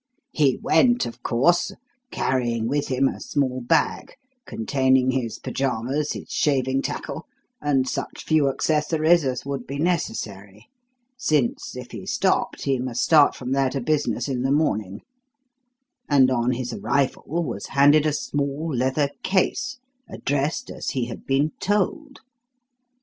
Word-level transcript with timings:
"He 0.31 0.57
went, 0.63 1.05
of 1.05 1.21
course, 1.21 1.71
carrying 2.09 2.67
with 2.67 2.87
him 2.87 3.07
a 3.07 3.19
small 3.19 3.61
bag 3.61 4.13
containing 4.47 5.11
his 5.11 5.37
pyjamas, 5.37 6.13
his 6.13 6.31
shaving 6.31 6.81
tackle, 6.81 7.27
and 7.61 7.87
such 7.87 8.23
few 8.25 8.49
accessories 8.49 9.23
as 9.23 9.45
would 9.45 9.67
be 9.67 9.77
necessary, 9.77 10.65
since, 11.19 11.75
if 11.77 11.91
he 11.91 12.07
stopped, 12.07 12.63
he 12.63 12.79
must 12.79 13.03
start 13.03 13.35
from 13.35 13.51
there 13.51 13.69
to 13.69 13.79
business 13.79 14.27
in 14.27 14.41
the 14.41 14.51
morning; 14.51 15.01
and 16.09 16.31
on 16.31 16.53
his 16.53 16.73
arrival 16.73 17.23
was 17.43 17.67
handed 17.67 18.07
a 18.07 18.13
small 18.13 18.75
leather 18.75 19.09
case 19.21 19.77
addressed 20.09 20.71
as 20.71 20.89
he 20.89 21.05
had 21.05 21.27
been 21.27 21.51
told. 21.59 22.21